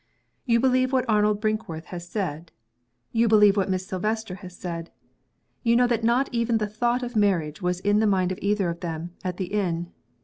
[0.47, 2.51] "You believe what Arnold Brinkworth has said;
[3.11, 4.89] you believe what Miss Silvester has said.
[5.61, 8.67] You know that not even the thought of marriage was in the mind of either
[8.67, 9.91] of them, at the inn.